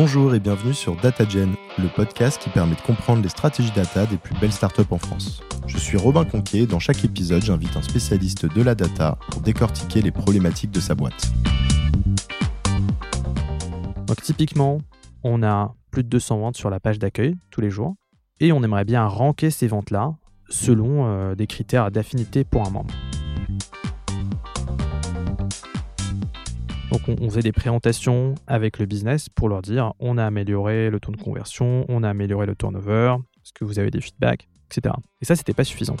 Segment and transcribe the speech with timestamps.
[0.00, 4.16] Bonjour et bienvenue sur DataGen, le podcast qui permet de comprendre les stratégies data des
[4.16, 5.42] plus belles startups en France.
[5.66, 9.40] Je suis Robin Conquier et dans chaque épisode, j'invite un spécialiste de la data pour
[9.40, 11.32] décortiquer les problématiques de sa boîte.
[14.06, 14.78] Donc typiquement,
[15.24, 17.96] on a plus de 200 ventes sur la page d'accueil tous les jours
[18.38, 20.14] et on aimerait bien ranker ces ventes-là
[20.48, 22.94] selon euh, des critères d'affinité pour un membre.
[26.90, 30.98] Donc on, faisait des présentations avec le business pour leur dire on a amélioré le
[31.00, 34.94] taux de conversion, on a amélioré le turnover, est-ce que vous avez des feedbacks, etc.
[35.20, 35.96] Et ça, c'était pas suffisant.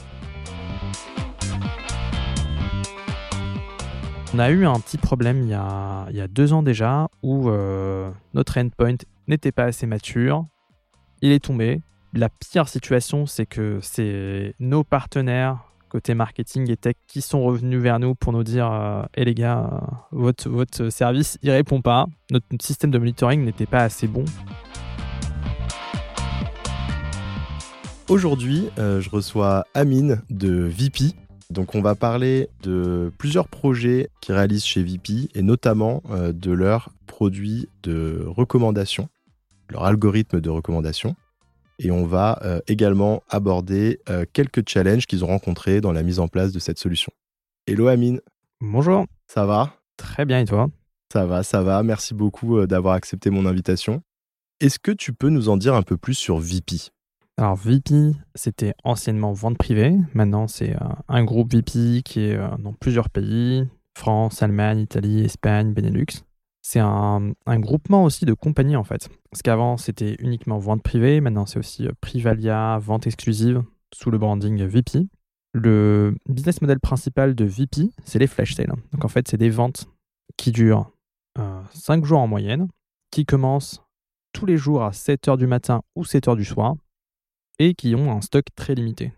[4.34, 8.58] On a eu un petit problème il y a, deux ans déjà où euh, notre
[8.58, 10.46] endpoint n'était pas assez mature.
[11.22, 11.80] Il est tombé.
[12.14, 17.80] La pire situation, c'est que c'est nos partenaires côté marketing et tech qui sont revenus
[17.80, 21.80] vers nous pour nous dire euh, Eh les gars, euh, votre, votre service il répond
[21.80, 24.24] pas, notre, système de monitoring n'était pas assez bon.
[28.08, 31.14] Aujourd'hui, euh, je reçois Amine de VP.
[31.50, 36.90] Donc on va parler de plusieurs projets qu'ils réalisent chez VP et notamment de leurs
[37.06, 39.08] produits de recommandation,
[39.70, 41.16] leur algorithme de recommandation
[41.78, 46.18] et on va euh, également aborder euh, quelques challenges qu'ils ont rencontrés dans la mise
[46.18, 47.12] en place de cette solution.
[47.66, 48.20] Hello Amine.
[48.60, 49.06] Bonjour.
[49.26, 49.74] Ça va?
[49.96, 50.68] Très bien et toi?
[51.12, 51.82] Ça va, ça va.
[51.82, 54.02] Merci beaucoup euh, d'avoir accepté mon invitation.
[54.60, 56.90] Est-ce que tu peux nous en dire un peu plus sur VP
[57.40, 59.96] alors VP, c'était anciennement vente privée.
[60.12, 60.74] Maintenant, c'est
[61.06, 63.64] un groupe VP qui est dans plusieurs pays
[63.96, 66.24] France, Allemagne, Italie, Espagne, Benelux
[66.68, 69.08] c'est un, groupement aussi de compagnies en fait.
[69.30, 73.62] Parce qu'avant c'était uniquement vente privée, maintenant c'est aussi euh, Privalia, vente exclusive
[73.92, 75.06] sous le branding VP.
[75.54, 78.72] Le business model principal de VP, c'est les flash sales.
[78.92, 79.86] Donc en fait, c'est des ventes
[80.36, 80.90] qui durent
[81.72, 82.68] 5 euh, jours en moyenne,
[83.10, 83.82] qui commencent
[84.32, 86.74] tous les jours à 7h du matin ou 7h du soir,
[87.58, 89.12] et qui ont un stock très limité.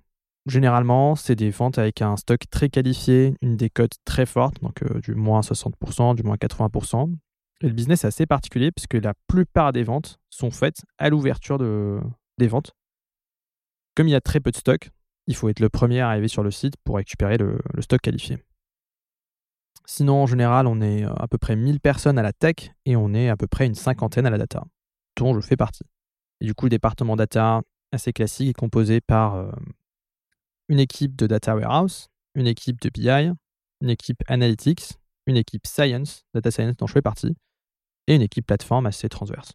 [0.46, 5.00] Généralement, c'est des ventes avec un stock très qualifié, une décote très forte, donc euh,
[5.00, 7.12] du moins 60%, du moins 80%,
[7.60, 12.00] le business est assez particulier puisque la plupart des ventes sont faites à l'ouverture de,
[12.38, 12.72] des ventes.
[13.94, 14.90] Comme il y a très peu de stock,
[15.26, 18.38] il faut être le premier à arriver sur le site pour récupérer le, stock qualifié.
[19.86, 23.12] Sinon, en général, on est à peu près 1000 personnes à la tech et on
[23.12, 24.64] est à peu près une cinquantaine à la data,
[25.16, 25.84] dont je fais partie.
[26.40, 29.50] Et du coup, le département data assez classique est composé par euh,
[30.68, 33.32] une équipe de data warehouse, une équipe de BI,
[33.80, 34.92] une équipe analytics,
[35.26, 37.36] une équipe science, data science dont je fais partie,
[38.10, 39.52] et une équipe plateforme assez transverse.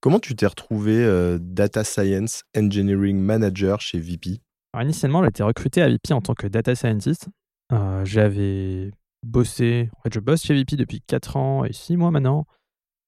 [0.00, 4.40] Comment tu t'es retrouvé euh, Data Science Engineering Manager chez VP
[4.72, 7.28] Alors Initialement, j'ai été recruté à VP en tant que Data Scientist.
[7.72, 8.90] Euh, j'avais
[9.22, 12.46] bossé, en fait, je bosse chez VP depuis 4 ans et 6 mois maintenant,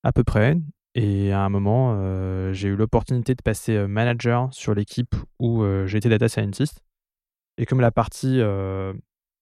[0.03, 0.59] à peu près.
[0.95, 6.11] Et à un moment, euh, j'ai eu l'opportunité de passer manager sur l'équipe où j'étais
[6.11, 6.83] Data Scientist.
[7.57, 8.41] Et comme la partie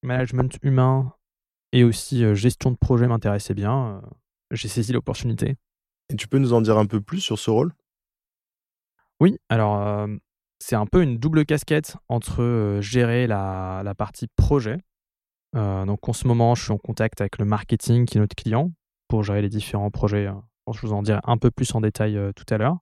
[0.02, 1.12] management humain
[1.72, 4.02] et aussi gestion de projet m'intéressait bien,
[4.50, 5.56] j'ai saisi l'opportunité.
[6.10, 7.72] Et tu peux nous en dire un peu plus sur ce rôle?
[9.20, 10.08] Oui, alors
[10.58, 14.78] c'est un peu une double casquette entre gérer la, partie projet.
[15.54, 18.72] donc en ce moment, je suis en contact avec le marketing qui est notre client
[19.08, 20.28] pour gérer les différents projets.
[20.72, 22.78] Je vous en dirai un peu plus en détail tout à l'heure.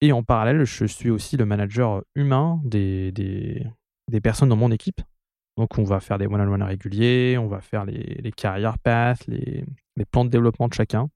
[0.00, 5.00] Et en parallèle, je suis aussi le manager humain des, des personnes dans mon équipe.
[5.56, 9.64] Donc on va faire des one-on-one réguliers, on va faire les, les carrière paths, les,
[10.04, 11.10] plans de développement de chacun.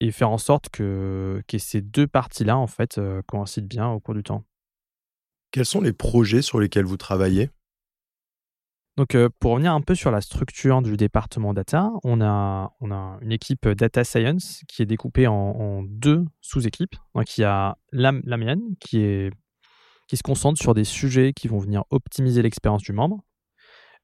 [0.00, 4.00] Et faire en sorte que, que ces deux parties-là, en fait, euh, coïncident bien au
[4.00, 4.44] cours du temps.
[5.50, 7.50] Quels sont les projets sur lesquels vous travaillez?
[8.96, 12.90] Donc, euh, pour revenir un peu sur la structure du département data, on a, on
[12.90, 16.96] a une équipe data science qui est découpée en, deux sous-équipes.
[17.14, 19.30] Donc, il y a la, la mienne, qui est
[20.10, 23.22] qui se concentre sur des sujets qui vont venir optimiser l'expérience du membre.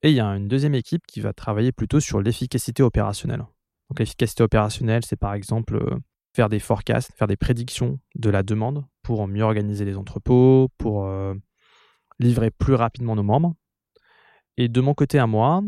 [0.06, 3.44] Et il y a une deuxième équipe qui va travailler plutôt sur l'efficacité opérationnelle.
[3.90, 5.98] Donc l'efficacité opérationnelle, c'est par exemple euh,
[6.32, 11.06] faire des forecasts, faire des prédictions de la demande pour mieux organiser les entrepôts, pour
[11.06, 11.34] euh,
[12.20, 13.54] livrer plus rapidement nos membres.
[14.56, 15.64] Et de mon côté à moi,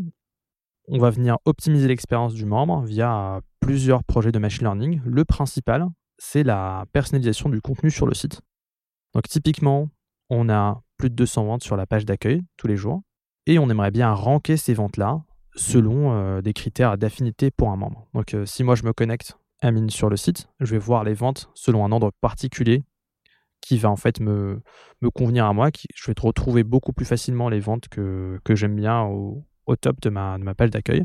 [0.86, 5.00] on va venir optimiser l'expérience du membre via plusieurs projets de machine learning.
[5.04, 5.88] Le principal,
[6.18, 8.40] c'est la personnalisation du contenu sur le site.
[9.14, 9.88] Donc typiquement,
[10.30, 13.02] on a plus de 200 ventes sur la page d'accueil tous les jours
[13.48, 15.22] et on aimerait bien ranker ces ventes-là
[15.56, 18.06] selon euh, des critères d'affinité pour un membre.
[18.14, 21.02] Donc euh, si moi je me connecte à Mine sur le site, je vais voir
[21.02, 22.84] les ventes selon un ordre particulier
[23.60, 24.60] qui va en fait me,
[25.14, 25.70] convenir à moi.
[25.94, 29.44] Je vais retrouver beaucoup plus facilement les ventes que, j'aime bien au,
[29.80, 31.02] top de ma, de ma page d'accueil.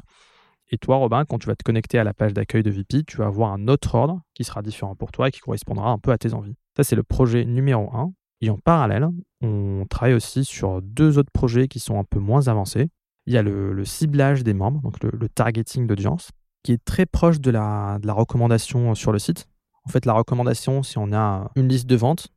[0.69, 3.18] Et toi, Robin, quand tu vas te connecter à la page d'accueil de VP, tu
[3.18, 6.12] vas avoir un autre ordre qui sera différent pour toi et qui correspondra un peu
[6.12, 6.56] à tes envies.
[6.78, 8.13] Ça, c'est le projet numéro 1.
[8.44, 9.07] Et en parallèle,
[9.40, 12.90] on travaille aussi sur deux autres projets qui sont un peu moins avancés.
[13.25, 16.30] Il y a le, ciblage des membres, donc le, targeting d'audience,
[16.62, 19.48] qui est très proche de la, recommandation sur le site.
[19.86, 22.28] En fait, la recommandation, si on a une liste de ventes,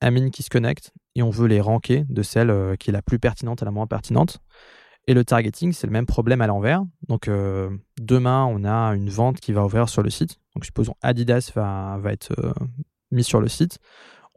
[0.00, 3.02] Amine qui se connecte et on veut les ranker de celle euh, qui est la
[3.02, 4.38] plus pertinente à la moins pertinente.
[5.08, 6.84] Et le targeting, c'est le même problème à l'envers.
[7.08, 10.38] Donc euh, demain, on a une vente qui va ouvrir sur le site.
[10.54, 12.52] Donc supposons Adidas va, va être euh,
[13.10, 13.78] mis sur le site.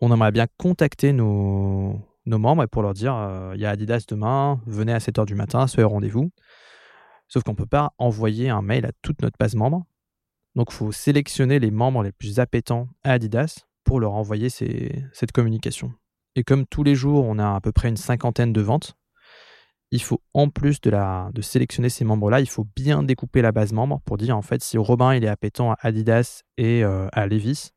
[0.02, 3.14] On aimerait bien contacter nos, membres pour leur dire
[3.54, 6.32] il y a Adidas demain, venez à 7h du matin, soyez au rendez-vous.
[7.28, 9.86] Sauf qu'on ne peut pas envoyer un mail à toute notre base membre.
[10.56, 15.32] Donc il faut sélectionner les membres les plus appétents à Adidas pour leur envoyer cette
[15.32, 15.94] communication.
[16.36, 18.96] Et comme tous les jours, on a à peu près une cinquantaine de ventes,
[19.94, 24.02] il faut en plus de sélectionner ces membres-là, il faut bien découper la base membre
[24.06, 27.70] pour dire en fait si Robin il est appétant à Adidas et euh, à Levis,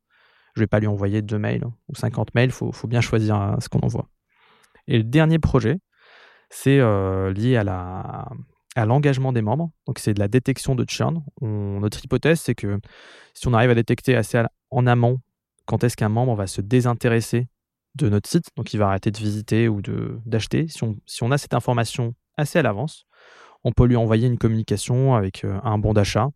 [0.57, 3.55] je vais pas lui envoyer deux mails ou 50 mails, il faut, bien choisir euh,
[3.61, 4.09] ce qu'on envoie.
[4.89, 5.79] Et le dernier projet,
[6.51, 9.71] c'est euh, lié à l'engagement des membres.
[9.87, 11.23] Donc, c'est de la détection de churn.
[11.43, 12.81] notre hypothèse, c'est que
[13.35, 15.21] si on arrive à détecter assez en amont
[15.67, 17.49] quand est-ce qu'un membre va se désintéresser
[17.97, 19.83] de notre site, donc il va arrêter de visiter ou
[20.25, 20.69] d'acheter.
[20.69, 23.07] Si on, si on a cette information assez à l'avance,
[23.65, 26.31] on peut lui envoyer une communication avec euh, un bon d'achat.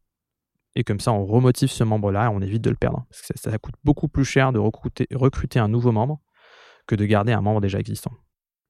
[0.76, 3.04] Et comme ça, on remotive ce membre-là et on évite de le perdre.
[3.10, 6.20] ça, coûte beaucoup plus cher de recruter, recruter un nouveau membre
[6.86, 8.12] que de garder un membre déjà existant.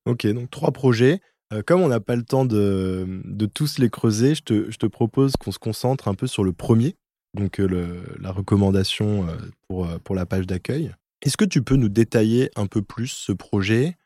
[0.06, 1.20] Ok, donc trois projets.
[1.52, 4.76] Euh, comme on n'a pas le temps de, de, tous les creuser, je te, je
[4.76, 6.96] te propose qu'on se concentre un peu sur le premier,
[7.34, 9.36] donc euh, la recommandation euh,
[9.68, 10.94] pour, pour la page d'accueil.
[11.22, 13.96] Est-ce que tu peux nous détailler un peu plus ce projet?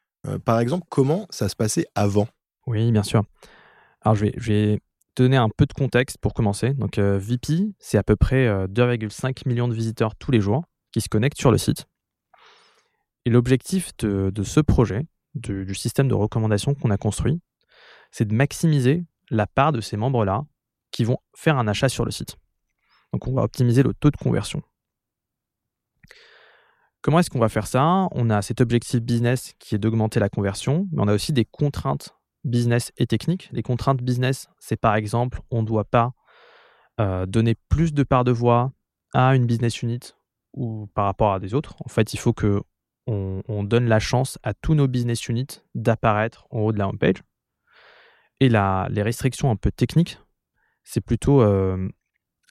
[0.47, 2.27] Par exemple, comment ça se passait avant?
[2.67, 3.25] Oui, bien sûr.
[4.01, 4.81] Alors, je vais, je vais
[5.17, 6.75] donner un peu de contexte pour commencer.
[6.75, 11.09] Donc, VP, c'est à peu près 2,5 millions de visiteurs tous les jours qui se
[11.09, 11.87] connectent sur le site.
[13.25, 17.41] Et l'objectif de, de, ce projet, du système de recommandation qu'on a construit,
[18.11, 20.45] c'est de maximiser la part de ces membres-là
[20.91, 22.37] qui vont faire un achat sur le site.
[23.13, 24.63] Donc on va optimiser le taux de conversion.
[27.01, 28.09] Comment est-ce qu'on va faire ça?
[28.13, 31.45] On a cet objectif business qui est d'augmenter la conversion, mais on a aussi des
[31.45, 33.49] contraintes business et techniques.
[33.53, 36.13] Les contraintes business, c'est par exemple, on ne doit pas
[37.01, 38.73] euh, donner plus de parts de voix
[39.15, 40.15] à une business unit
[40.53, 41.77] ou par rapport à des autres.
[41.85, 42.63] En fait, il faut que
[43.07, 47.23] on, donne la chance à tous nos business units d'apparaître en haut de la homepage.
[48.41, 50.19] Et les restrictions un peu techniques,
[50.85, 51.89] c'est plutôt euh,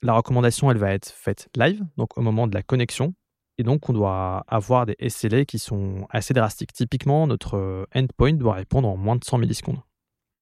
[0.01, 3.13] la recommandation, elle va être faite live, donc au moment de la connexion.
[3.57, 6.73] Et donc, on doit avoir des SLA qui sont assez drastiques.
[6.73, 9.79] Typiquement, notre euh, endpoint doit répondre en moins de 100 millisecondes.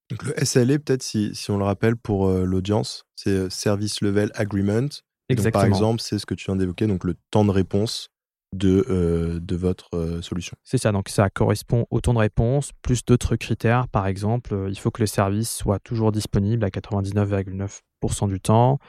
[0.10, 4.31] Donc, le SLA, peut-être, si, on le rappelle pour euh, l'audience, c'est euh, Service Level
[4.36, 4.88] Agreement.
[5.30, 5.62] Exactement.
[5.62, 8.10] par exemple, c'est ce que tu viens d'évoquer, donc le temps de réponse
[8.54, 10.58] de, de votre solution.
[10.66, 13.88] C'est ça, donc ça correspond au temps de réponse, plus d'autres critères.
[13.88, 18.80] Par exemple, il faut que le service soit toujours disponible à 99,9% du temps.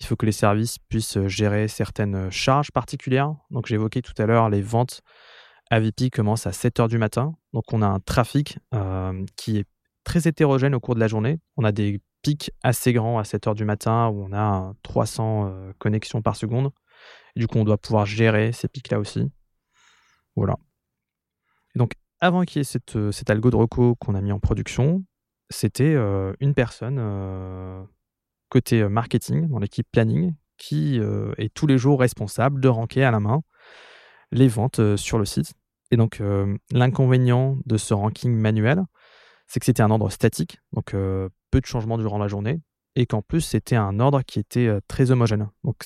[0.00, 3.34] Il faut que les services puissent euh, gérer certaines euh, charges particulières.
[3.50, 5.02] Donc j'évoquais tout à l'heure les ventes
[5.70, 7.34] AVP commencent à 7 heures du matin.
[7.52, 9.66] Donc on a un trafic euh, qui est
[10.04, 11.38] très hétérogène au cours de la journée.
[11.56, 15.72] On a des pics assez grands à 7 heures du matin où on a 300
[15.78, 16.70] connexions par seconde.
[17.36, 19.30] du coup, on doit pouvoir gérer ces pics-là aussi.
[20.34, 20.56] Voilà.
[21.74, 25.04] Et donc, avant qu'il y ait cet algo de reco qu'on a mis en production,
[25.50, 25.94] c'était
[26.40, 26.98] une personne
[28.50, 33.02] côté euh, marketing, dans l'équipe planning, qui euh, est tous les jours responsable de ranker
[33.02, 33.42] à la main
[34.32, 35.54] les ventes euh, sur le site.
[35.92, 36.22] Et donc,
[36.70, 38.84] l'inconvénient de ce ranking manuel,
[39.48, 42.60] c'est que c'était un ordre statique, donc peu de changements durant la journée,
[42.94, 45.48] et qu'en plus, c'était un ordre qui était très homogène.
[45.64, 45.78] Donc,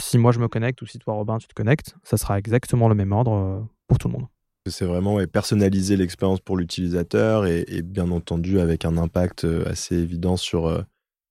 [0.00, 2.88] si moi je me connecte ou si toi, Robin, tu te connectes, ça sera exactement
[2.88, 4.28] le même ordre pour tout le monde.
[4.68, 10.36] C'est vraiment personnaliser l'expérience pour l'utilisateur et, et, bien entendu avec un impact assez évident
[10.36, 10.86] sur,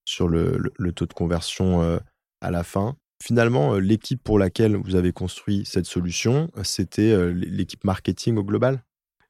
[0.06, 1.98] sur le, taux de conversion euh,
[2.42, 2.96] à la fin.
[3.22, 8.44] Finalement, euh, l'équipe pour laquelle vous avez construit cette solution, c'était euh, l'équipe marketing au
[8.44, 8.84] global?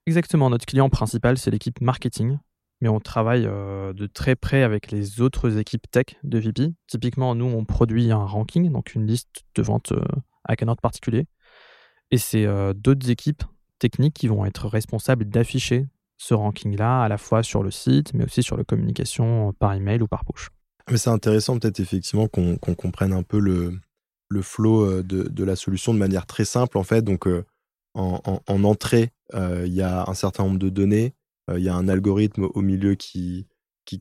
[0.05, 0.49] Exactement.
[0.49, 2.37] Notre client principal, c'est l'équipe marketing.
[2.81, 6.73] Mais on travaille de très près avec les autres équipes tech de VP.
[6.87, 9.93] Typiquement, nous, on produit un ranking, donc une liste de ventes
[10.43, 11.25] avec un ordre particulier.
[12.11, 13.43] Et c'est d'autres équipes
[13.79, 18.25] techniques qui vont être responsables d'afficher ce ranking-là, à la fois sur le site, mais
[18.25, 20.49] aussi sur la communication par email ou par push.
[20.91, 23.79] Mais c'est intéressant peut-être effectivement qu'on comprenne un peu le,
[24.29, 27.01] le flow euh, de, la solution de manière très simple en fait.
[27.01, 27.45] Donc euh,
[27.93, 31.13] en, en, entrée, euh, il y a un certain nombre de données,
[31.55, 33.47] il y a un algorithme au milieu qui,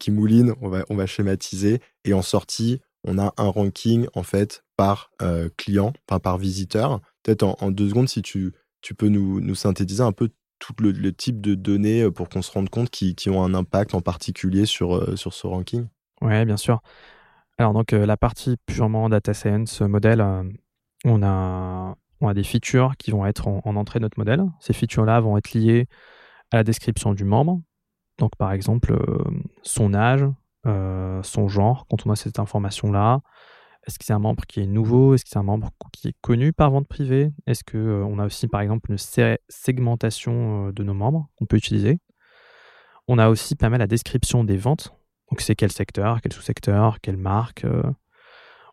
[0.08, 1.80] mouline, on va, schématiser.
[2.04, 5.10] Et en sortie, on a un ranking en fait par
[5.58, 7.00] client, par, visiteur.
[7.22, 8.54] Peut-être en, deux secondes, si tu,
[8.96, 12.88] peux nous, synthétiser un peu tout le, type de données pour qu'on se rende compte
[12.88, 15.86] qui, ont un impact en particulier sur ce ranking.
[16.24, 16.80] Oui, bien sûr.
[17.58, 20.24] Alors donc la partie purement data science modèle,
[21.04, 24.44] on a on a des features qui vont être en, entrée de notre modèle.
[24.60, 25.86] Ces features-là vont être liées
[26.50, 27.60] à la description du membre.
[28.18, 29.24] Donc, par exemple, euh,
[29.62, 30.24] son âge,
[30.66, 33.20] euh, son genre, quand on a cette information-là.
[33.86, 35.14] Est-ce que c'est un membre qui est nouveau?
[35.14, 37.32] Est-ce que c'est un membre qui est connu par vente privée?
[37.46, 38.98] Est-ce qu'on euh, a aussi, par exemple, une
[39.48, 41.98] segmentation de nos membres qu'on peut utiliser?
[43.08, 44.94] On a aussi pas mal la description des ventes.
[45.30, 47.66] Donc, c'est quel secteur, quel sous-secteur, quelle marque,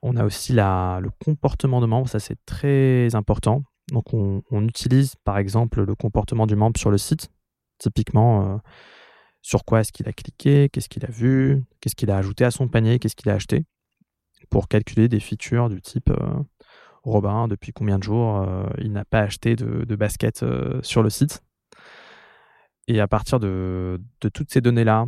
[0.01, 3.63] on a aussi le comportement de membre, ça c'est très important.
[3.91, 7.29] Donc on, utilise par exemple le comportement du membre sur le site,
[7.77, 8.57] typiquement euh,
[9.41, 12.51] sur quoi est-ce qu'il a cliqué, qu'est-ce qu'il a vu, qu'est-ce qu'il a ajouté à
[12.51, 13.65] son panier, qu'est-ce qu'il a acheté,
[14.49, 16.39] pour calculer des features du type euh,
[17.03, 20.45] Robin, depuis combien de jours euh, il n'a pas acheté de, basket
[20.83, 21.43] sur le site.
[22.87, 23.99] Et à partir de
[24.33, 25.05] toutes ces données-là,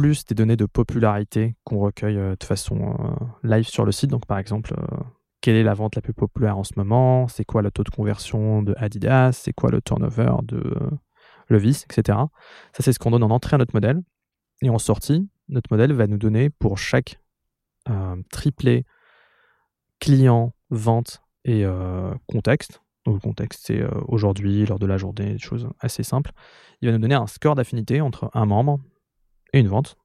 [0.00, 4.08] plus des données de popularité qu'on recueille euh, de façon euh, live sur le site.
[4.08, 4.96] Donc, par exemple, euh,
[5.42, 7.28] quelle est la vente la plus populaire en ce moment?
[7.28, 9.32] C'est quoi le taux de conversion de Adidas?
[9.32, 10.74] C'est quoi le turnover de
[11.50, 12.18] Levis, etc.
[12.72, 14.00] Ça, c'est ce qu'on donne en entrée à notre modèle.
[14.62, 17.18] Et en sortie, notre modèle va nous donner pour chaque
[18.30, 18.84] triplé
[19.98, 21.64] client, vente et
[22.26, 22.82] contexte.
[23.06, 26.32] Donc, le contexte, c'est aujourd'hui, lors de la journée, des choses assez simples.
[26.82, 28.78] Il va nous donner un score d'affinité entre un membre
[29.52, 29.96] et une vente.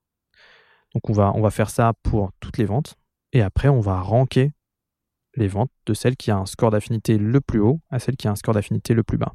[0.94, 2.96] Donc on va, on va faire ça pour toutes les ventes.
[3.34, 4.52] Et après, on va ranker
[5.36, 8.28] les ventes de celle qui a un score d'affinité le plus haut à celle qui
[8.28, 9.34] a un score d'affinité le plus bas.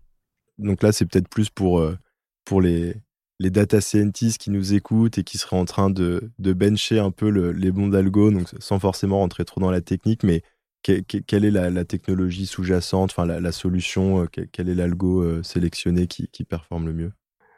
[0.58, 1.98] Donc là, c'est peut-être plus pour, euh,
[2.44, 2.96] pour les,
[3.38, 7.10] les data scientists qui nous écoutent et qui seraient en train de, de bencher un
[7.10, 10.42] peu les bons d'algo, donc sans forcément rentrer trop dans la technique, mais
[10.82, 16.28] quelle est la, technologie sous-jacente, enfin la, solution, euh, quel est l'algo euh, sélectionné qui,
[16.28, 17.12] qui performe le mieux?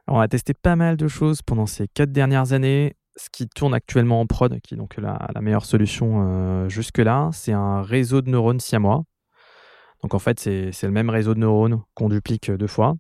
[0.09, 2.95] On a testé pas mal de choses pendant ces quatre dernières années.
[3.17, 7.53] Ce qui tourne actuellement en prod, qui est donc la, meilleure solution euh, jusque-là, c'est
[7.53, 9.05] un réseau de neurones siamois.
[10.03, 12.95] Donc en fait, c'est le même réseau de neurones qu'on duplique deux fois.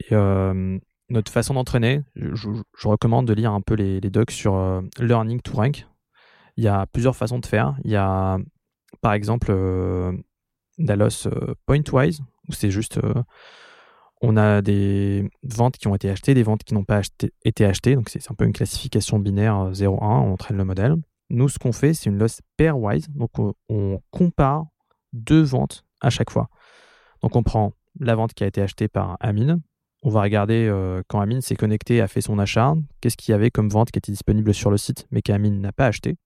[0.00, 2.48] Et euh, notre façon d'entraîner, je,
[2.84, 5.86] recommande de lire un peu les, docs sur euh, Learning to Rank.
[6.58, 7.74] Il y a plusieurs façons de faire.
[7.84, 8.38] Il y a
[9.00, 9.52] par exemple
[10.78, 11.28] Dalos
[11.66, 13.00] Pointwise, où c'est juste
[14.22, 17.02] on a des ventes qui ont été achetées, des ventes qui n'ont pas
[17.44, 17.94] été achetées.
[17.94, 19.84] Donc, c'est un peu une classification binaire 0-1.
[19.84, 20.96] Euh, on entraîne le modèle.
[21.28, 23.08] Nous, ce qu'on fait, c'est une loss pairwise.
[23.10, 24.66] Donc, on, compare
[25.12, 26.48] deux ventes à chaque fois.
[27.22, 29.60] Donc, on prend la vente qui a été achetée par Amine.
[30.02, 33.34] On va regarder euh, quand Amine s'est connecté, a fait son achat, qu'est-ce qu'il y
[33.34, 36.16] avait comme vente qui était disponible sur le site, mais qu'Amine n'a pas acheté?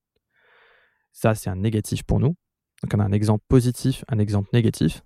[1.12, 2.37] Ça, c'est un négatif pour nous.
[2.82, 5.02] Donc, on a un exemple positif, un exemple négatif.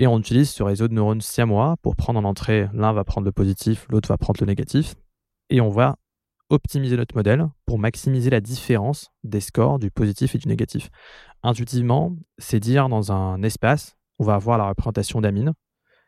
[0.00, 3.26] Et on utilise ce réseau de neurones siamois pour prendre en entrée, l'un va prendre
[3.26, 4.94] le positif, l'autre va prendre le négatif.
[5.50, 5.96] Et on va
[6.48, 10.88] optimiser notre modèle pour maximiser la différence des scores du positif et du négatif.
[11.42, 15.52] Intuitivement, c'est dire dans un espace, on va avoir la représentation d'Amine,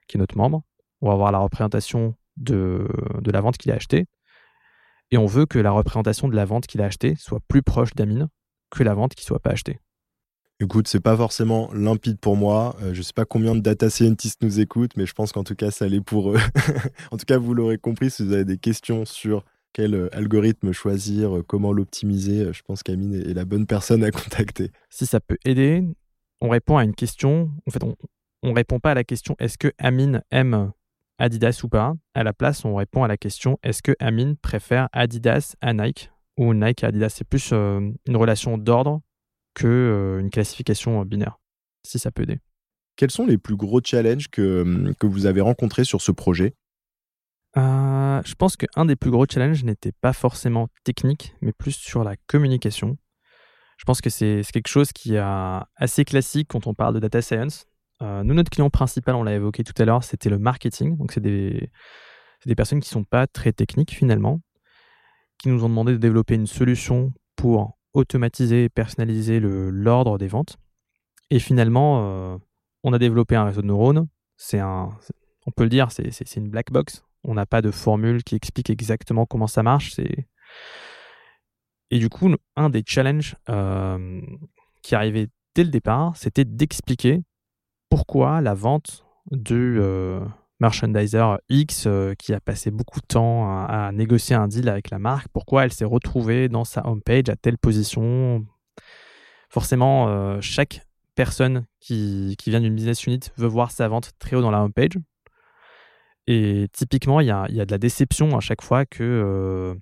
[0.08, 0.62] qui est notre membre,
[1.02, 2.88] on va avoir la représentation de,
[3.20, 4.06] de la vente qu'il a achetée,
[5.10, 7.92] et on veut que la représentation de la vente qu'il a achetée soit plus proche
[7.94, 8.28] d'Amine
[8.70, 9.80] que la vente qui ne soit pas achetée.
[10.62, 12.76] Écoute, c'est pas forcément limpide pour moi.
[12.82, 15.56] Euh, je sais pas combien de data scientists nous écoutent, mais je pense qu'en tout
[15.56, 16.38] cas, ça l'est pour eux.
[17.10, 20.70] en tout cas, vous l'aurez compris, si vous avez des questions sur quel euh, algorithme
[20.70, 24.70] choisir, euh, comment l'optimiser, je pense qu'Amine est la bonne personne à contacter.
[24.88, 25.82] Si ça peut aider,
[26.40, 27.50] on répond à une question.
[27.66, 27.96] En fait, on,
[28.48, 30.70] ne répond pas à la question est-ce que Amine aime
[31.18, 31.94] Adidas ou pas?
[32.14, 36.12] À la place, on répond à la question est-ce que Amine préfère Adidas à Nike
[36.38, 37.08] ou Nike à Adidas?
[37.08, 39.00] C'est plus une relation d'ordre
[39.54, 41.38] que euh, une classification euh, binaire,
[41.84, 42.38] si ça peut aider.
[42.96, 46.54] Quels sont les plus gros challenges que, hum, que vous avez rencontrés sur ce projet?
[47.56, 52.04] Euh, Je pense qu'un des plus gros challenges n'était pas forcément technique, mais plus sur
[52.04, 52.96] la communication.
[53.78, 55.22] Je pense que c'est quelque chose qui est
[55.76, 57.66] assez classique quand on parle de data science.
[58.00, 60.96] nous, notre client principal, on l'a évoqué tout à l'heure, c'était le marketing.
[60.96, 61.68] Donc, c'est des,
[62.46, 64.40] des personnes qui ne sont pas très techniques finalement,
[65.38, 70.58] qui nous ont demandé de développer une solution pour automatiser et personnaliser l'ordre des ventes.
[71.30, 72.38] Et finalement, euh,
[72.82, 74.08] on a développé un réseau de neurones.
[74.36, 74.90] C'est un,
[75.46, 77.04] on peut le dire, c'est une black box.
[77.24, 79.98] On n'a pas de formule qui explique exactement comment ça marche.
[81.90, 84.20] Et du coup, un des challenges euh,
[84.82, 87.22] qui arrivait dès le départ, c'était d'expliquer
[87.90, 89.78] pourquoi la vente du
[90.62, 91.88] merchandiser X
[92.18, 95.72] qui a passé beaucoup de temps à, négocier un deal avec la marque, pourquoi elle
[95.72, 98.46] s'est retrouvée dans sa homepage à telle position?
[99.50, 100.80] Forcément, chaque
[101.14, 104.62] personne qui, qui vient d'une business unit veut voir sa vente très haut dans la
[104.62, 104.98] homepage.
[106.26, 109.74] Et typiquement, il y a, y a, de la déception à chaque fois que euh,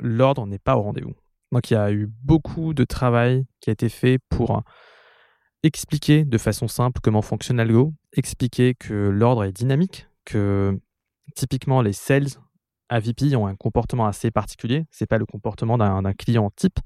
[0.00, 1.14] l'ordre n'est pas au rendez-vous.
[1.50, 4.62] Donc il y a eu beaucoup de travail qui a été fait pour
[5.62, 10.78] expliquer de façon simple comment fonctionne l'algo, expliquer que l'ordre est dynamique, que
[11.34, 12.28] typiquement les sales
[12.88, 16.78] à VP ont un comportement assez particulier, c'est pas le comportement d'un client type,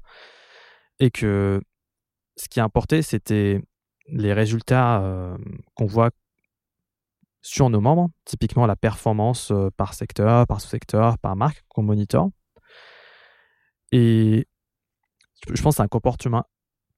[0.99, 1.61] et que
[2.37, 3.61] ce qui importait, c'était
[4.07, 5.37] les résultats euh,
[5.75, 6.11] qu'on voit
[7.41, 12.29] sur nos membres, typiquement la performance euh, par secteur, par sous-secteur, par marque qu'on monitore.
[13.91, 14.47] Et
[15.47, 16.45] je pense que c'est un comportement,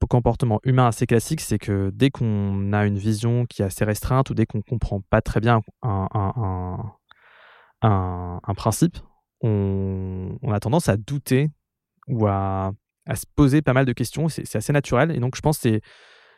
[0.09, 4.29] comportement humain assez classique, c'est que dès qu'on a une vision qui est assez restreinte
[4.29, 6.93] ou dès qu'on comprend pas très bien un,
[8.57, 8.97] principe,
[9.41, 11.49] on, a tendance à douter
[12.07, 12.73] ou à,
[13.13, 14.27] se poser pas mal de questions.
[14.27, 15.11] C'est assez naturel.
[15.11, 15.79] Et donc, je pense que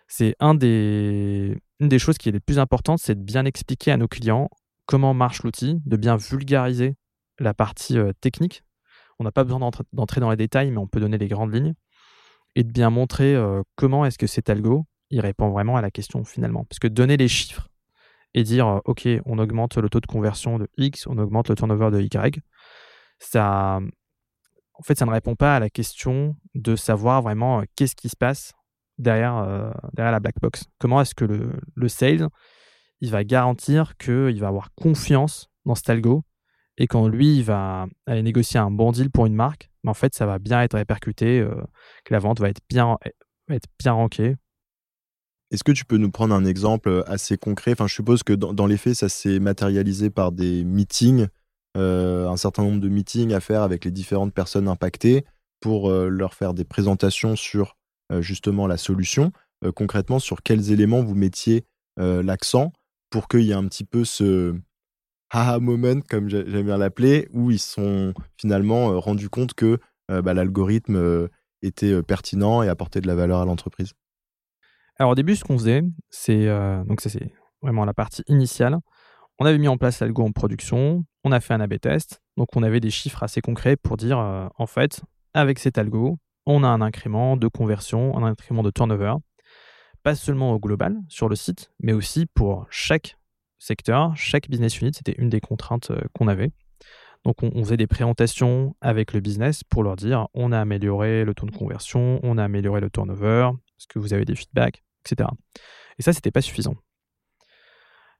[0.07, 4.07] c'est une des choses qui est les plus importantes, c'est de bien expliquer à nos
[4.07, 4.49] clients
[4.85, 6.95] comment marche l'outil, de bien vulgariser
[7.39, 8.63] la partie euh, technique.
[9.19, 9.59] On n'a pas besoin
[9.93, 11.75] d'entrer dans les détails, mais on peut donner les grandes lignes
[12.55, 16.23] et de bien montrer euh, comment est-ce que cet algo répond vraiment à la question
[16.23, 16.63] finalement.
[16.65, 17.67] Parce que donner les chiffres
[18.33, 21.55] et dire euh, OK, on augmente le taux de conversion de X, on augmente le
[21.55, 22.39] turnover de Y,
[23.19, 23.79] ça,
[24.73, 28.15] en fait, ça ne répond pas à la question de savoir vraiment qu'est-ce qui se
[28.15, 28.53] passe
[28.97, 30.65] derrière, euh, derrière la black box.
[30.79, 32.27] Comment est-ce que le, le, sales,
[32.99, 36.23] il va garantir qu'il va avoir confiance dans cet algo
[36.77, 39.93] et quand lui, il va aller négocier un bon deal pour une marque, mais en
[39.93, 41.55] fait, ça va bien être répercuté, euh,
[42.05, 42.97] que la vente va être bien,
[43.49, 44.35] être bien rankée.
[45.51, 47.73] Est-ce que tu peux nous prendre un exemple assez concret?
[47.73, 51.27] Enfin, je suppose que dans, les faits, ça s'est matérialisé par des meetings,
[51.75, 55.25] euh, un certain nombre de meetings à faire avec les différentes personnes impactées
[55.59, 57.75] pour leur faire des présentations sur
[58.11, 59.31] euh, justement la solution.
[59.63, 61.65] Euh, concrètement, sur quels éléments vous mettiez
[61.99, 62.73] euh, l'accent
[63.09, 64.55] pour qu'il y ait un petit peu ce
[65.31, 71.29] haha moment, comme j'aime bien l'appeler, où ils sont finalement rendus compte que bah, l'algorithme
[71.61, 73.93] était pertinent et apportait de la valeur à l'entreprise
[74.99, 76.47] Alors au début, ce qu'on faisait, c'est
[77.61, 78.77] vraiment la partie initiale.
[79.39, 82.49] On avait mis en place l'algo en production, on a fait un A/B test, donc
[82.55, 85.01] on avait des chiffres assez concrets pour dire en fait
[85.33, 89.13] avec cet algo, on a un incrément de conversion, un incrément de turnover,
[90.03, 93.17] pas seulement au global sur le site, mais aussi pour chaque
[93.61, 96.51] secteur, chaque business unit, c'était une des contraintes euh, qu'on avait.
[97.23, 101.35] Donc on, faisait des présentations avec le business pour leur dire on a amélioré le
[101.35, 105.29] taux de conversion, on a amélioré le turnover, est-ce que vous avez des feedbacks, etc.
[105.99, 106.75] Et ça, c'était pas suffisant.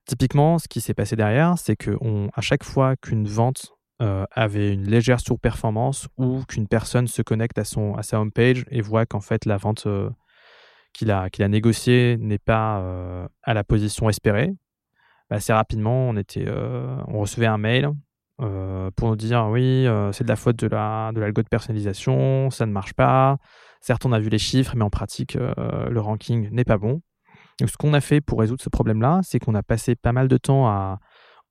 [0.06, 3.72] Typiquement, ce qui s'est passé derrière, c'est qu'à chaque fois qu'une vente
[4.04, 8.66] euh, avait une légère surperformance ou qu'une personne se connecte à, son, à sa homepage
[8.70, 10.12] et voit qu'en fait la vente euh,
[10.94, 14.54] qu'il a, qu'il a négociée n'est pas à la position espérée,
[15.36, 16.48] assez rapidement on, était,
[17.08, 17.90] on recevait un mail
[18.38, 22.66] pour nous dire oui, c'est de la faute de, la, de l'algo de personnalisation, ça
[22.66, 23.38] ne marche pas.
[23.82, 27.02] Certes, on a vu les chiffres, mais en pratique, le ranking n'est pas bon.
[27.60, 30.28] Donc, ce qu'on a fait pour résoudre ce problème-là, c'est qu'on a passé pas mal
[30.28, 31.00] de temps à,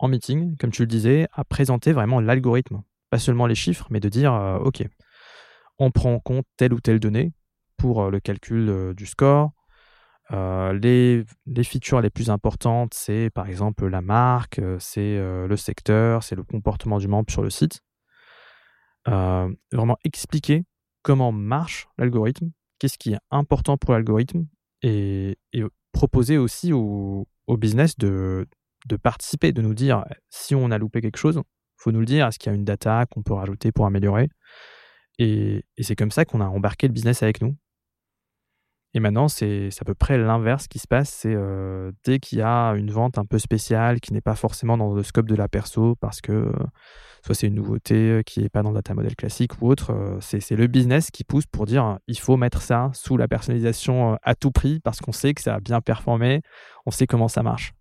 [0.01, 2.83] en meeting, comme tu le disais, à présenter vraiment l'algorithme.
[3.11, 4.83] Pas seulement les chiffres, mais de dire, euh, OK,
[5.79, 7.33] on prend en compte telle ou telle donnée
[7.77, 9.53] pour euh, le calcul euh, du score.
[10.31, 16.37] Les, les, features les plus importantes, c'est par exemple la marque, c'est le secteur, c'est
[16.37, 17.83] le comportement du membre sur le site.
[19.07, 20.65] vraiment expliquer
[21.03, 24.47] comment marche l'algorithme, qu'est-ce qui est important pour l'algorithme
[24.83, 25.37] et,
[25.93, 27.27] proposer aussi au,
[27.59, 28.47] business de,
[29.03, 31.43] participer, de nous dire si on a loupé quelque chose,
[31.77, 34.29] faut nous le dire, est-ce qu'il y a une data qu'on peut rajouter pour améliorer?
[35.19, 37.57] Et, c'est comme ça qu'on a embarqué le business avec nous.
[38.93, 41.11] Et maintenant, c'est à peu près l'inverse qui se passe.
[41.11, 44.77] C'est euh, dès qu'il y a une vente un peu spéciale qui n'est pas forcément
[44.77, 46.53] dans le scope de la perso parce que euh,
[47.25, 50.19] soit c'est une nouveauté euh, qui n'est pas dans le data model classique ou autre,
[50.21, 54.35] c'est le business qui pousse pour dire il faut mettre ça sous la personnalisation à
[54.35, 56.43] tout prix parce qu'on sait que ça a bien performé,
[56.85, 57.73] on sait comment ça marche.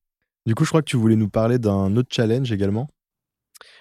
[0.45, 2.87] Du coup, je crois que tu voulais nous parler d'un autre challenge également.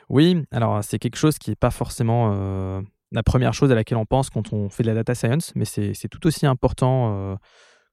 [0.09, 4.07] Oui, alors c'est quelque chose qui n'est pas forcément la première chose à laquelle on
[4.07, 7.37] pense quand on fait de la data science, mais c'est tout aussi important euh,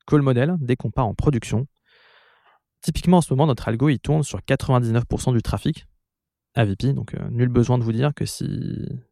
[0.08, 1.67] que le modèle dès qu'on part en production.
[2.82, 5.88] Typiquement, en ce moment, notre algo il tourne sur 99% du trafic
[6.54, 8.45] à VP, donc euh, nul besoin de vous dire que si,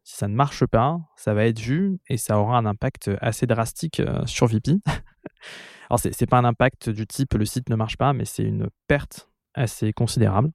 [0.02, 3.46] si, ça ne marche pas, ça va être vu et ça aura un impact assez
[3.46, 4.76] drastique sur VP.
[5.90, 8.44] alors, ce n'est pas un impact du type le site ne marche pas, mais c'est
[8.44, 10.50] une perte assez considérable.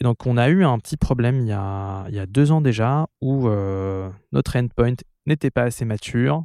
[0.00, 3.48] Et donc, on a eu un petit problème il y a, deux ans déjà où
[3.48, 4.94] euh, notre endpoint
[5.26, 6.44] n'était pas assez mature.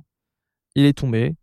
[0.75, 1.35] Il est tombé.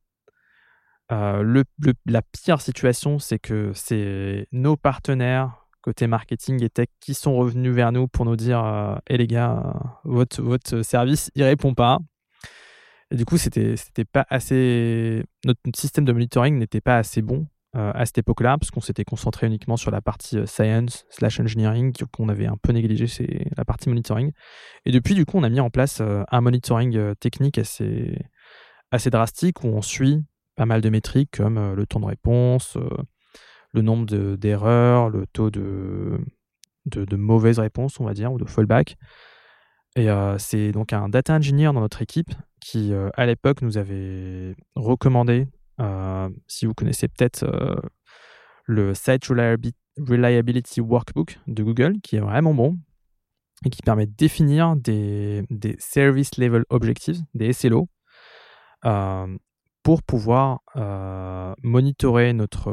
[1.13, 1.65] Euh,
[2.07, 7.75] la pire situation, c'est que c'est nos partenaires côté marketing et tech qui sont revenus
[7.75, 11.99] vers nous pour nous dire Hé les gars, votre, votre service, il répond pas.
[13.11, 13.77] Et du coup, c'était
[14.13, 15.25] pas assez.
[15.45, 19.05] Notre, système de monitoring n'était pas assez bon euh, à cette époque-là, parce qu'on s'était
[19.05, 23.47] concentré uniquement sur la partie euh, science slash engineering, qu'on avait un peu négligé, c'est
[23.57, 24.33] la partie monitoring.
[24.87, 28.19] Et depuis, du coup, on a mis en place euh, un monitoring technique assez,
[29.07, 30.25] drastique où on suit
[30.57, 32.77] pas mal de métriques comme le temps de réponse,
[33.73, 36.19] le nombre d'erreurs, le taux de,
[36.87, 38.97] de, de, mauvaises réponses, on va dire, ou de fallback.
[39.95, 45.47] Et c'est donc un data engineer dans notre équipe qui, à l'époque, nous avait recommandé
[46.47, 47.77] si vous connaissez peut-être euh,
[48.65, 52.79] le Site Reliability Workbook de Google, qui est vraiment bon
[53.65, 55.45] et qui permet de définir des,
[55.79, 57.89] Service Level Objectives, des SLO,
[58.87, 59.37] euh,
[59.83, 60.61] pour pouvoir
[61.63, 62.71] monitorer notre,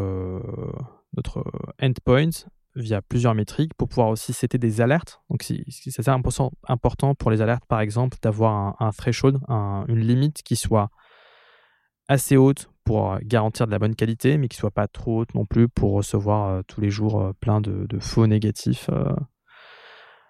[1.13, 1.43] notre
[1.81, 2.29] endpoint
[2.75, 5.21] via plusieurs métriques, pour pouvoir aussi setter des alertes.
[5.29, 10.55] Donc, c'est important, important pour les alertes, par exemple, d'avoir un, threshold, une limite qui
[10.55, 10.89] soit
[12.07, 15.45] assez haute pour garantir de la bonne qualité, mais qui soit pas trop haute non
[15.45, 18.89] plus pour recevoir euh, tous les jours euh, plein de, faux négatifs.
[18.89, 19.13] Euh.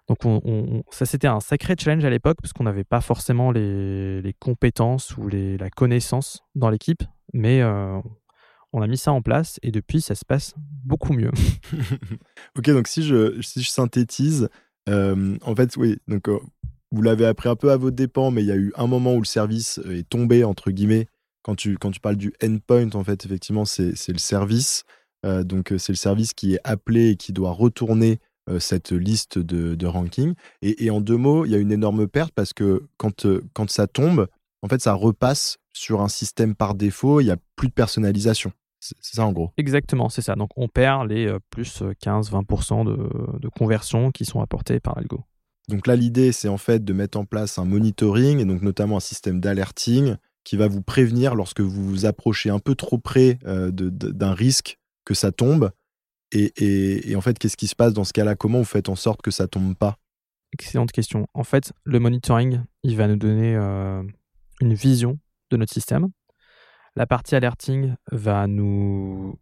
[0.07, 4.33] Donc on, ça c'était un sacré challenge à l'époque parce qu'on n'avait pas forcément les,
[4.39, 9.71] compétences ou les, la connaissance dans l'équipe, mais on a mis ça en place et
[9.71, 11.31] depuis ça se passe beaucoup mieux.
[12.57, 14.47] ok, donc si je, si je synthétise,
[14.87, 16.29] en fait oui, donc
[16.93, 19.13] vous l'avez appris un peu à votre dépens, mais il y a eu un moment
[19.13, 21.09] où le service est tombé entre guillemets
[21.47, 24.83] quand tu, quand tu parles du endpoint, en fait, effectivement, c'est le service.
[25.25, 28.91] Euh, donc, euh, c'est le service qui est appelé et qui doit retourner euh, cette
[28.91, 30.33] liste de, de ranking.
[30.61, 33.87] Et, en deux mots, il y a une énorme perte parce que quand, quand ça
[33.87, 34.27] tombe,
[34.61, 37.21] en fait, ça repasse sur un système par défaut.
[37.21, 38.51] Il n'y a plus de personnalisation.
[38.81, 39.51] C'est ça en gros.
[39.55, 40.35] Exactement, c'est ça.
[40.35, 45.23] Donc on perd les plus 15-20% de, de conversions qui sont apportées par l'algo.
[45.67, 48.97] Donc là, l'idée, c'est en fait de mettre en place un monitoring et donc notamment
[48.97, 53.37] un système d'alerting qui va vous prévenir lorsque vous vous approchez un peu trop près
[53.45, 55.71] euh, d'un risque que ça tombe.
[56.31, 58.35] Et, en fait, qu'est-ce qui se passe dans ce cas-là?
[58.35, 59.97] Comment vous faites en sorte que ça tombe pas?
[60.53, 61.27] Excellente question.
[61.33, 64.01] En fait, le monitoring, il va nous donner euh,
[64.61, 65.19] une vision
[65.51, 66.07] de notre système.
[66.95, 69.37] La partie alerting va nous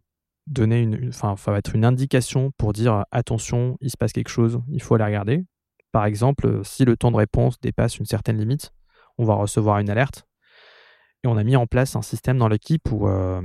[0.48, 4.60] donner une, enfin, va être une indication pour dire attention, il se passe quelque chose,
[4.72, 5.44] il faut aller regarder.
[5.92, 8.72] Par exemple, si le temps de réponse dépasse une certaine limite,
[9.18, 10.25] on va recevoir une alerte
[11.24, 13.42] et on a mis en place un système dans l'équipe où euh,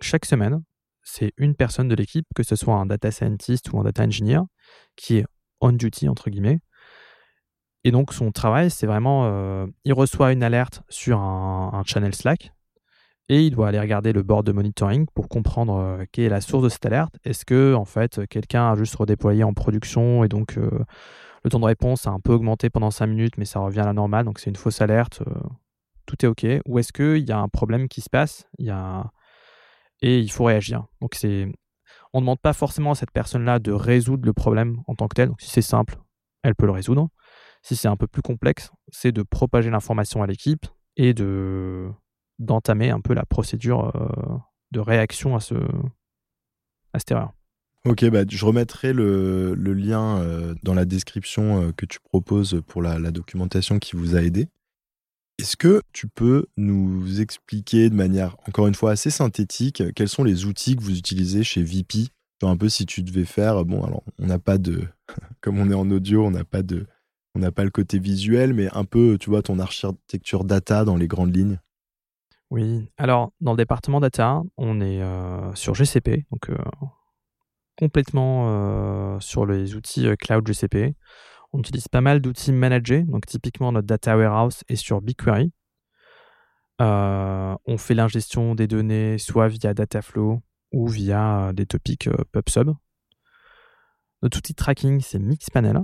[0.00, 0.62] chaque semaine,
[1.02, 4.42] c'est une personne de l'équipe, que ce soit un data scientist ou un data engineer,
[4.96, 5.26] qui est
[5.60, 6.60] on duty, entre guillemets.
[7.84, 12.52] Et donc, son travail, c'est vraiment, euh, il reçoit une alerte sur un, channel Slack
[13.28, 16.40] et il doit aller regarder le board de monitoring pour comprendre euh, quelle est la
[16.40, 17.16] source de cette alerte.
[17.24, 21.64] Est-ce que, en fait, quelqu'un a juste redéployé en production et donc le temps de
[21.64, 24.40] réponse a un peu augmenté pendant 5 minutes, mais ça revient à la normale, donc
[24.40, 25.22] c'est une fausse alerte
[26.08, 29.12] tout est OK Ou est-ce qu'il y a un problème qui se passe y a...
[30.00, 31.46] et il faut réagir Donc, c'est...
[32.12, 35.14] on ne demande pas forcément à cette personne-là de résoudre le problème en tant que
[35.14, 35.28] tel.
[35.28, 35.98] Donc, si c'est simple,
[36.42, 37.08] elle peut le résoudre.
[37.62, 40.66] Si c'est un peu plus complexe, c'est de propager l'information à l'équipe
[40.96, 41.88] et de
[42.38, 44.38] d'entamer un peu la procédure euh,
[44.70, 45.56] de réaction à, ce,
[46.92, 47.32] à cette erreur.
[47.84, 52.80] Ok, bah, je remettrai le, lien euh, dans la description euh, que tu proposes pour
[52.80, 54.48] la, documentation qui vous a aidé.
[55.38, 60.24] Est-ce que tu peux nous expliquer de manière, encore une fois, assez synthétique, quels sont
[60.24, 62.08] les outils que vous utilisez chez VP
[62.46, 64.84] un peu si tu devais faire, bon, alors on n'a pas de,
[65.40, 66.86] comme on est en audio, on n'a pas de,
[67.34, 70.96] on n'a pas le côté visuel, mais un peu, tu vois, ton architecture data dans
[70.96, 71.58] les grandes lignes.
[72.50, 76.56] Oui, alors dans le département data, on est euh, sur GCP, donc euh,
[77.76, 80.94] complètement euh, sur les outils cloud GCP.
[81.52, 85.52] On utilise pas mal d'outils managés, donc typiquement notre data warehouse est sur BigQuery.
[86.80, 90.40] Euh, on fait l'ingestion des données soit via Dataflow
[90.72, 92.70] ou via euh, des topics euh, PubSub.
[94.22, 95.80] Notre outil de tracking, c'est Mixpanel.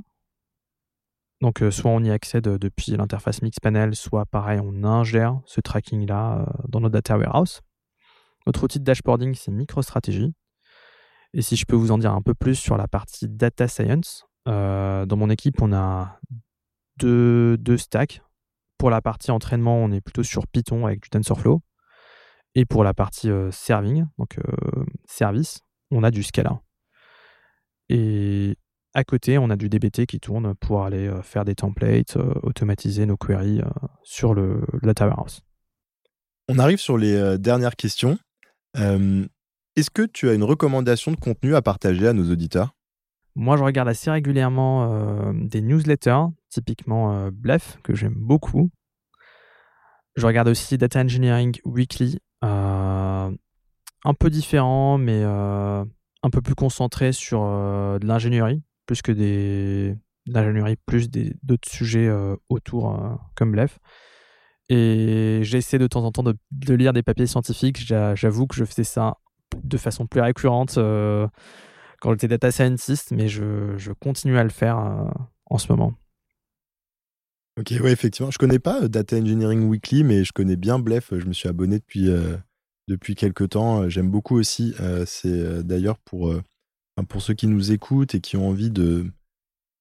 [1.40, 6.80] Donc, soit on y accède depuis l'interface Mixpanel, soit pareil, on ingère ce tracking-là dans
[6.80, 7.60] notre data warehouse.
[8.46, 10.34] Notre outil de dashboarding, c'est MicroStrategy.
[11.34, 14.24] Et si je peux vous en dire un peu plus sur la partie data science,
[14.48, 16.20] euh, dans mon équipe, on a
[16.98, 18.22] deux, stacks.
[18.78, 21.62] Pour la partie entraînement, on est plutôt sur Python avec du TensorFlow.
[22.54, 26.60] Et pour la partie euh, serving, donc euh, service, on a du Scala.
[27.88, 28.56] Et
[28.94, 33.16] à côté, on a du DBT qui tourne pour aller faire des templates, automatiser nos
[33.16, 33.60] queries
[34.04, 35.40] sur le, data warehouse.
[36.48, 38.18] On arrive sur les dernières questions.
[38.76, 42.74] Est-ce que tu as une recommandation de contenu à partager à nos auditeurs?
[43.36, 48.70] Moi, je regarde assez régulièrement des newsletters, typiquement Blef, que j'aime beaucoup.
[50.16, 53.34] Je regarde aussi Data Engineering Weekly, un
[54.18, 55.24] peu différent, mais
[56.24, 59.94] un peu plus concentré sur euh, de l'ingénierie, plus que des
[60.26, 63.78] l'ingénierie, plus d'autres sujets euh, autour, euh, comme Blef.
[64.70, 67.86] Et j'essaie de temps en temps de, lire des papiers scientifiques.
[67.86, 69.18] J'avoue que je faisais ça
[69.62, 70.78] de façon plus récurrente
[72.04, 74.76] quand j'étais data scientist, mais je, continue à le faire
[75.46, 75.94] en ce moment.
[77.58, 78.30] Ok, ouais, effectivement.
[78.30, 81.14] Je connais pas Data Engineering Weekly, mais je connais bien Blef.
[81.16, 82.10] Je me suis abonné depuis
[82.88, 83.82] depuis quelques temps.
[83.82, 84.74] Euh, j'aime beaucoup aussi.
[84.80, 86.34] Euh, c'est euh, d'ailleurs pour,
[87.08, 89.06] pour ceux qui nous écoutent et qui ont envie de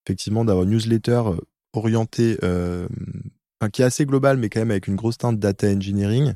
[0.05, 1.23] effectivement d'avoir une newsletter
[1.73, 2.37] orientée,
[3.71, 6.33] qui est assez globale, mais quand même avec une grosse teinte data engineering,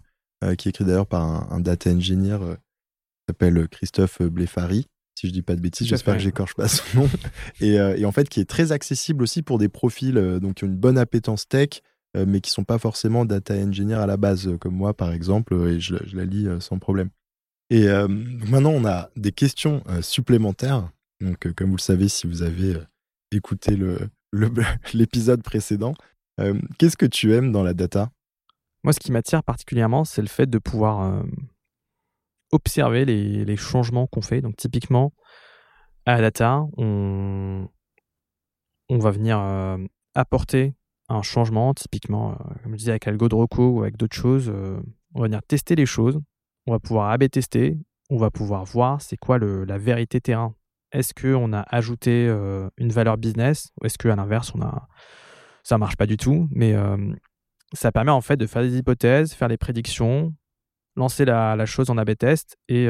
[0.58, 5.41] qui est écrit d'ailleurs par un, data engineer qui s'appelle Christophe Blefari si je dis
[5.41, 7.10] pas de bêtises, j'espère que j'écorche pas son nom,
[7.62, 10.67] et, et, en fait qui est très accessible aussi pour des profils donc qui ont
[10.67, 11.82] une bonne appétence tech,
[12.17, 15.12] euh, mais qui sont pas forcément data engineer à la base, euh, comme moi par
[15.12, 17.10] exemple, euh, et je, la lis sans problème.
[17.69, 17.86] Et
[18.49, 20.89] maintenant, on a des questions supplémentaires.
[21.19, 22.77] Donc, comme vous le savez, si vous avez
[23.34, 23.75] écouté
[24.93, 25.93] l'épisode le, précédent,
[26.77, 28.10] qu'est-ce que tu aimes dans la data?
[28.86, 31.25] Moi, ce qui m'attire particulièrement, c'est le fait de pouvoir
[32.51, 34.41] observer les, changements qu'on fait.
[34.41, 35.13] Donc, typiquement,
[36.05, 37.67] à la data, on,
[38.89, 39.39] on va venir
[40.15, 40.73] apporter
[41.10, 44.79] un changement, typiquement, euh, comme je disais, avec Algo de ou avec d'autres choses, euh,
[45.13, 46.19] on va venir tester les choses,
[46.65, 47.77] on va pouvoir AB tester,
[48.10, 50.53] on va pouvoir voir c'est quoi le, la vérité terrain.
[50.91, 54.88] Est-ce qu'on a ajouté euh, une valeur business ou est-ce qu'à l'inverse, on a
[55.63, 56.73] ça marche pas du tout, mais
[57.73, 60.33] ça permet en fait de faire des hypothèses, faire des prédictions,
[60.97, 62.88] lancer la, chose en AB test et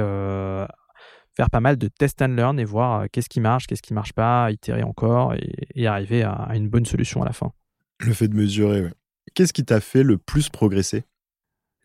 [1.38, 4.14] faire pas mal de test and learn et voir qu'est-ce qui marche, qu'est-ce qui marche
[4.14, 5.36] pas, itérer encore
[5.76, 7.54] et, arriver à, une bonne solution à la fin.
[8.00, 8.90] Le fait de mesurer.
[9.36, 11.04] Qu'est-ce qui t'a fait le plus progresser?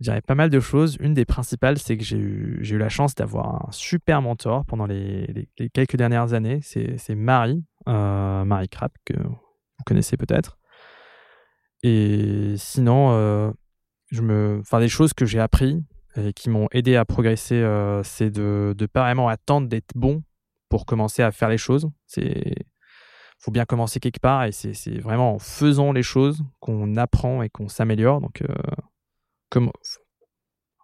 [0.00, 0.96] Je dirais pas mal de choses.
[1.00, 4.86] Une des principales, c'est que j'ai eu, eu, la chance d'avoir un super mentor pendant
[4.86, 6.60] les, quelques dernières années.
[6.62, 10.58] C'est Marie, euh, Marie Krapp, que vous connaissez peut-être.
[11.82, 13.50] Et sinon, euh,
[14.10, 15.84] je me, enfin, des choses que j'ai appris
[16.16, 20.22] et qui m'ont aidé à progresser, euh, c'est de ne pas vraiment attendre d'être bon
[20.68, 21.90] pour commencer à faire les choses.
[22.06, 22.54] C'est
[23.42, 27.48] faut bien commencer quelque part et c'est vraiment en faisant les choses qu'on apprend et
[27.48, 28.20] qu'on s'améliore.
[28.20, 28.54] Donc, euh,
[29.50, 29.72] comme,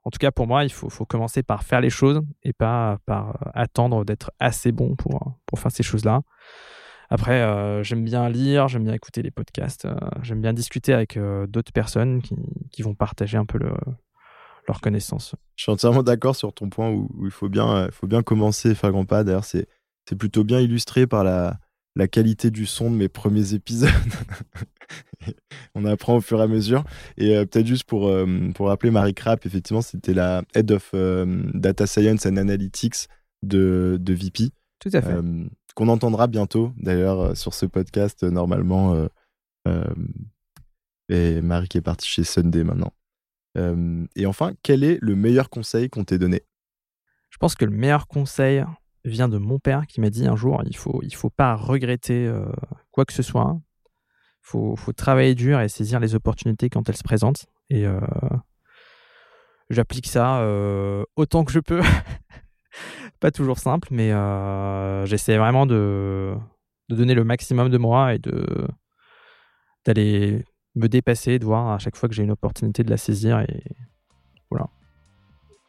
[0.02, 2.98] en tout cas pour moi, il faut, faut, commencer par faire les choses et pas
[3.06, 6.22] par euh, attendre d'être assez bon pour, pour faire ces choses-là.
[7.10, 9.86] Après, euh, j'aime bien lire, j'aime bien écouter les podcasts,
[10.22, 11.16] j'aime bien discuter avec
[11.48, 12.34] d'autres personnes qui,
[12.72, 13.72] qui, vont partager un peu le,
[14.80, 15.34] connaissances.
[15.56, 18.70] Je suis entièrement d'accord sur ton point où, où, il faut bien, faut bien commencer
[18.70, 19.24] et faire grand pas.
[19.24, 19.66] D'ailleurs, c'est
[20.18, 21.58] plutôt bien illustré par la,
[21.98, 23.90] la qualité du son de mes premiers épisodes.
[25.74, 26.84] on apprend au fur et à mesure.
[27.16, 30.90] Et euh, peut-être juste pour, euh, pour rappeler Marie Krapp, effectivement, c'était la Head of
[30.94, 33.08] euh, Data Science and Analytics
[33.42, 34.50] de, de VP.
[34.78, 35.16] Tout à fait.
[35.74, 39.08] Qu'on entendra bientôt, d'ailleurs, sur ce podcast, normalement.
[41.08, 42.92] et Marie qui est partie chez Sunday maintenant.
[44.14, 46.42] Et enfin, quel est le meilleur conseil qu'on t'ait donné?
[47.30, 48.64] Je pense que le meilleur conseil
[49.04, 52.32] vient de mon père qui m'a dit un jour il faut faut pas regretter
[52.90, 53.58] quoi que ce soit.
[54.40, 57.46] Faut, faut, travailler dur et saisir les opportunités quand elles se présentent.
[57.68, 57.84] Et
[59.70, 60.42] j'applique ça
[61.16, 61.82] autant que je peux.
[63.20, 64.10] pas toujours simple, mais
[65.06, 66.34] j'essaie vraiment de,
[66.88, 68.20] donner le maximum de moi et
[69.84, 70.44] d'aller
[70.78, 73.40] me dépasser, de voir à chaque fois que j'ai une opportunité de la saisir.
[73.40, 73.62] Et
[74.50, 74.68] voilà.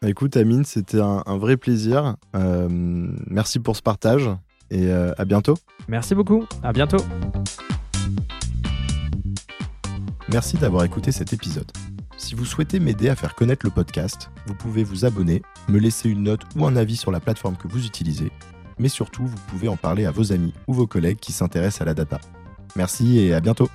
[0.06, 2.16] Écoute, Amine, c'était un, vrai plaisir.
[2.36, 4.30] Euh, merci pour ce partage
[4.70, 5.56] et euh, à bientôt.
[5.88, 6.46] Merci beaucoup.
[6.64, 7.04] À bientôt.
[10.32, 11.72] Merci d'avoir écouté cet épisode.
[12.18, 16.10] Si vous souhaitez m'aider à faire connaître le podcast, vous pouvez vous abonner, me laisser
[16.10, 18.32] une note ou un avis sur la plateforme que vous utilisez,
[18.78, 21.86] mais surtout, vous pouvez en parler à vos amis ou vos collègues qui s'intéressent à
[21.86, 22.20] la data.
[22.76, 23.70] Merci et à bientôt.